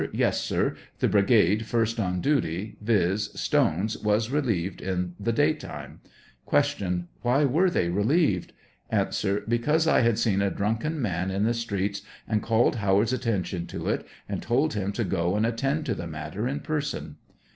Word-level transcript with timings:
Yes, 0.13 0.41
sir; 0.43 0.75
the 0.97 1.07
brigade 1.07 1.67
first 1.67 1.99
on 1.99 2.21
duty, 2.21 2.75
viz: 2.81 3.29
Stone's, 3.39 3.99
was 3.99 4.31
relieved 4.31 4.81
in 4.81 5.13
the 5.19 5.31
day 5.31 5.53
time. 5.53 5.99
Q. 6.49 7.03
Why 7.21 7.45
were 7.45 7.69
they 7.69 7.87
relieved? 7.87 8.51
A, 8.91 9.11
Because 9.47 9.85
I 9.85 10.01
had 10.01 10.17
seen 10.17 10.41
a 10.41 10.49
drunken 10.49 10.99
man 10.99 11.29
on 11.29 11.43
the 11.43 11.53
Streets 11.53 12.01
and 12.27 12.41
called 12.41 12.77
Howard's 12.77 13.13
attention 13.13 13.67
to 13.67 13.89
it, 13.89 14.03
and 14.27 14.41
told 14.41 14.73
him 14.73 14.91
to 14.93 15.03
go 15.03 15.35
and 15.35 15.45
attend 15.45 15.85
to 15.85 15.93
t^e 15.93 16.09
matter 16.09 16.47
in 16.47 16.61
person. 16.61 17.17